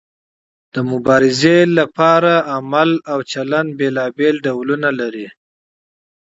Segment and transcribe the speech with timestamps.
[0.73, 5.27] د مبارزې لپاره عمل او چلند بیلابیل ډولونه لري.